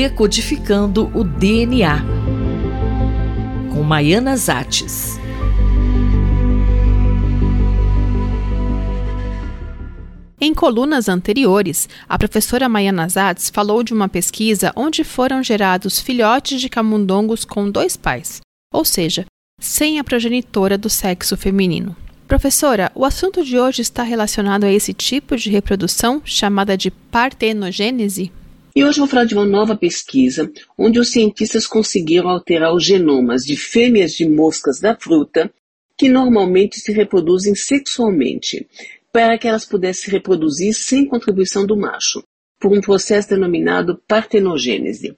[0.00, 1.98] Decodificando o DNA,
[3.72, 5.18] com Maiana Zates.
[10.40, 16.60] Em colunas anteriores, a professora Maiana Zates falou de uma pesquisa onde foram gerados filhotes
[16.60, 18.40] de camundongos com dois pais,
[18.72, 19.26] ou seja,
[19.60, 21.96] sem a progenitora do sexo feminino.
[22.28, 28.30] Professora, o assunto de hoje está relacionado a esse tipo de reprodução chamada de partenogênese?
[28.74, 33.44] E hoje vou falar de uma nova pesquisa onde os cientistas conseguiram alterar os genomas
[33.44, 35.52] de fêmeas de moscas da fruta
[35.96, 38.68] que normalmente se reproduzem sexualmente,
[39.12, 42.22] para que elas pudessem se reproduzir sem contribuição do macho,
[42.60, 45.16] por um processo denominado partenogênese.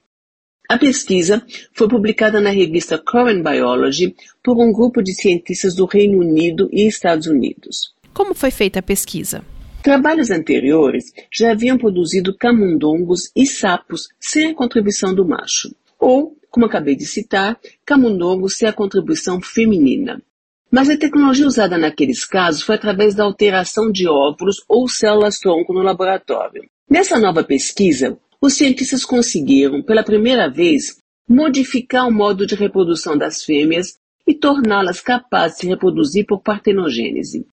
[0.67, 6.19] A pesquisa foi publicada na revista Current Biology por um grupo de cientistas do Reino
[6.19, 7.93] Unido e Estados Unidos.
[8.13, 9.43] Como foi feita a pesquisa?
[9.83, 16.67] Trabalhos anteriores já haviam produzido camundongos e sapos sem a contribuição do macho, ou, como
[16.67, 20.21] acabei de citar, camundongos sem a contribuição feminina.
[20.69, 25.81] Mas a tecnologia usada naqueles casos foi através da alteração de óvulos ou células-tronco no
[25.81, 26.63] laboratório.
[26.87, 30.97] Nessa nova pesquisa, os cientistas conseguiram, pela primeira vez,
[31.27, 33.97] modificar o modo de reprodução das fêmeas
[34.27, 37.47] e torná-las capazes de reproduzir por partenogênese.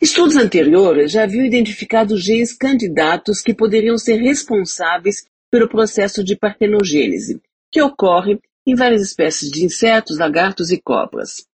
[0.00, 7.40] Estudos anteriores já haviam identificado genes candidatos que poderiam ser responsáveis pelo processo de partenogênese,
[7.70, 11.46] que ocorre em várias espécies de insetos, lagartos e cobras.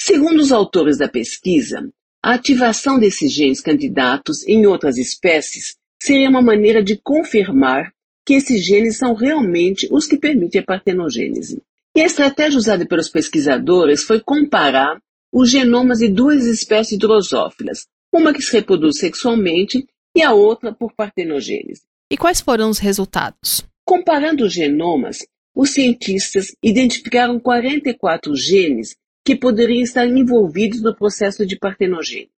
[0.00, 1.88] Segundo os autores da pesquisa,
[2.22, 7.92] a ativação desses genes candidatos em outras espécies seria uma maneira de confirmar
[8.24, 11.60] que esses genes são realmente os que permitem a partenogênese.
[11.96, 15.00] E a estratégia usada pelos pesquisadores foi comparar
[15.32, 20.92] os genomas de duas espécies drosófilas, uma que se reproduz sexualmente e a outra por
[20.94, 21.82] partenogênese.
[22.10, 23.62] E quais foram os resultados?
[23.84, 25.18] Comparando os genomas,
[25.54, 32.30] os cientistas identificaram 44 genes que poderiam estar envolvidos no processo de partenogênese.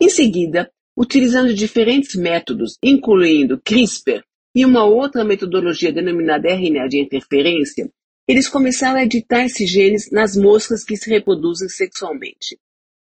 [0.00, 4.22] Em seguida, utilizando diferentes métodos, incluindo CRISPR
[4.54, 7.90] e uma outra metodologia denominada RNA de interferência,
[8.32, 12.58] eles começaram a editar esses genes nas moscas que se reproduzem sexualmente.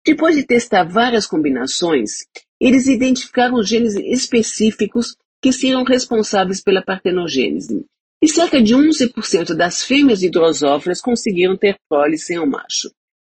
[0.05, 2.27] Depois de testar várias combinações,
[2.61, 7.87] eles identificaram genes específicos que seriam responsáveis pela partenogênese.
[8.21, 12.91] E cerca de 11% das fêmeas hidrosófilas conseguiram ter prole sem o macho.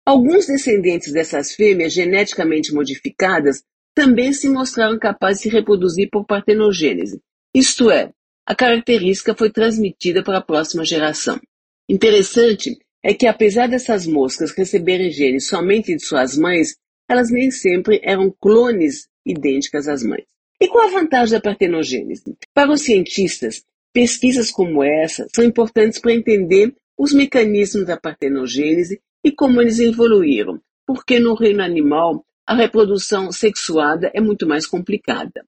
[0.06, 3.64] Alguns descendentes dessas fêmeas geneticamente modificadas
[3.96, 7.22] também se mostraram capazes de se reproduzir por partenogênese,
[7.56, 8.12] isto é,
[8.46, 11.40] a característica foi transmitida para a próxima geração.
[11.90, 16.76] Interessante é que, apesar dessas moscas receberem genes somente de suas mães,
[17.10, 20.26] elas nem sempre eram clones idênticas às mães.
[20.60, 22.36] E qual a vantagem da partenogênese?
[22.54, 29.32] Para os cientistas, pesquisas como essa são importantes para entender os mecanismos da partenogênese e
[29.32, 35.46] como eles evoluíram, porque no reino animal a reprodução sexuada é muito mais complicada.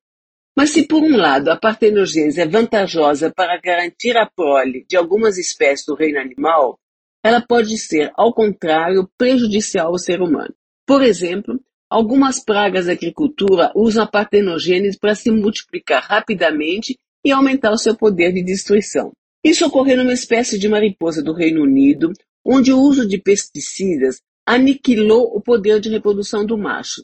[0.60, 5.38] Mas se por um lado a partenogênese é vantajosa para garantir a prole de algumas
[5.38, 6.78] espécies do reino animal,
[7.24, 10.54] ela pode ser, ao contrário, prejudicial ao ser humano.
[10.86, 11.58] Por exemplo,
[11.90, 17.96] algumas pragas da agricultura usam a partenogênese para se multiplicar rapidamente e aumentar o seu
[17.96, 19.14] poder de destruição.
[19.42, 22.12] Isso ocorreu numa espécie de mariposa do Reino Unido,
[22.46, 27.02] onde o uso de pesticidas aniquilou o poder de reprodução do macho.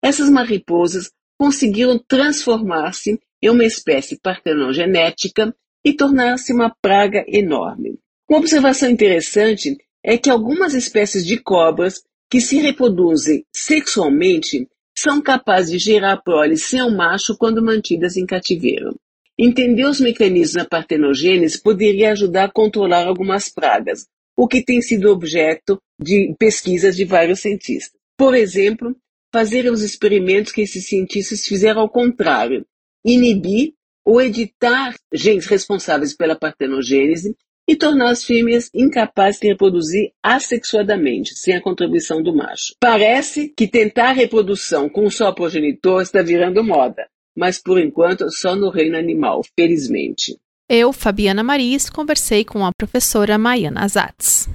[0.00, 7.98] Essas mariposas conseguiram transformar-se em uma espécie partenogenética e tornar-se uma praga enorme.
[8.28, 15.72] Uma observação interessante é que algumas espécies de cobras que se reproduzem sexualmente são capazes
[15.72, 18.94] de gerar prole sem o macho quando mantidas em cativeiro.
[19.38, 24.06] Entender os mecanismos da partenogênese poderia ajudar a controlar algumas pragas,
[24.36, 27.92] o que tem sido objeto de pesquisas de vários cientistas.
[28.16, 28.96] Por exemplo,
[29.34, 32.64] fazer os experimentos que esses cientistas fizeram ao contrário,
[33.04, 33.72] inibir
[34.04, 37.34] ou editar genes responsáveis pela partenogênese
[37.68, 42.76] e tornar as fêmeas incapazes de reproduzir assexuadamente, sem a contribuição do macho.
[42.78, 47.04] Parece que tentar reprodução com só progenitor está virando moda,
[47.36, 50.38] mas por enquanto só no reino animal, felizmente.
[50.68, 54.48] Eu, Fabiana Maris, conversei com a professora Maiana Zatz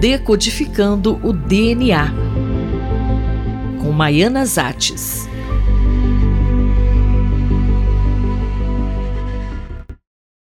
[0.00, 2.12] decodificando o DNA.
[3.80, 5.28] Com Maiana Zates.